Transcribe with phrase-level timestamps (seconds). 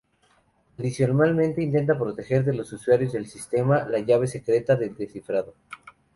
[0.79, 5.53] Adicionalmente intenta proteger de los usuarios del sistema la llave secreta de descifrado.